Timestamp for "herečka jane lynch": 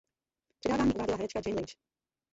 1.17-1.73